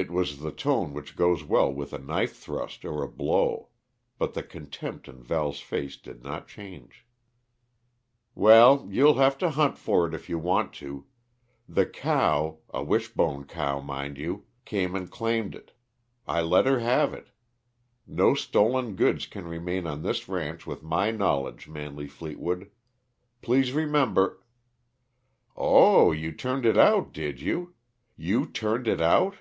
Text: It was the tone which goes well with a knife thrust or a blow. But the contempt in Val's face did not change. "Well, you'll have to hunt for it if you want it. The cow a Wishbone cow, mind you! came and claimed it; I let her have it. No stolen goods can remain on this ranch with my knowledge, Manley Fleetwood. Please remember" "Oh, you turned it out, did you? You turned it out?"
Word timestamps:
It 0.00 0.12
was 0.12 0.38
the 0.38 0.52
tone 0.52 0.94
which 0.94 1.16
goes 1.16 1.42
well 1.42 1.72
with 1.74 1.92
a 1.92 1.98
knife 1.98 2.36
thrust 2.36 2.84
or 2.84 3.02
a 3.02 3.08
blow. 3.10 3.70
But 4.16 4.32
the 4.34 4.44
contempt 4.44 5.08
in 5.08 5.24
Val's 5.24 5.58
face 5.58 5.96
did 5.96 6.22
not 6.22 6.46
change. 6.46 7.04
"Well, 8.32 8.86
you'll 8.88 9.14
have 9.16 9.36
to 9.38 9.50
hunt 9.50 9.76
for 9.76 10.06
it 10.06 10.14
if 10.14 10.28
you 10.28 10.38
want 10.38 10.80
it. 10.80 11.02
The 11.68 11.84
cow 11.84 12.58
a 12.72 12.80
Wishbone 12.80 13.46
cow, 13.46 13.80
mind 13.80 14.18
you! 14.18 14.44
came 14.64 14.94
and 14.94 15.10
claimed 15.10 15.56
it; 15.56 15.72
I 16.28 16.42
let 16.42 16.66
her 16.66 16.78
have 16.78 17.12
it. 17.12 17.30
No 18.06 18.34
stolen 18.36 18.94
goods 18.94 19.26
can 19.26 19.48
remain 19.48 19.84
on 19.88 20.02
this 20.02 20.28
ranch 20.28 20.64
with 20.64 20.80
my 20.84 21.10
knowledge, 21.10 21.66
Manley 21.66 22.06
Fleetwood. 22.06 22.70
Please 23.42 23.72
remember" 23.72 24.44
"Oh, 25.56 26.12
you 26.12 26.30
turned 26.30 26.66
it 26.66 26.78
out, 26.78 27.12
did 27.12 27.40
you? 27.40 27.74
You 28.16 28.46
turned 28.46 28.86
it 28.86 29.00
out?" 29.00 29.38